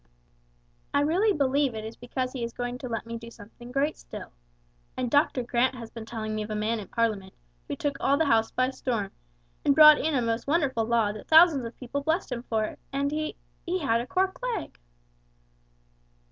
[0.95, 3.95] I really believe it is because He is going to let me do something great
[3.99, 4.31] still.
[4.97, 7.33] And Doctor Grant has been telling me of a man in Parliament
[7.67, 9.11] who took all the house by storm,
[9.63, 13.11] and brought in a most wonderful law that thousands of people blessed him for, and
[13.11, 14.79] he he had a cork leg!"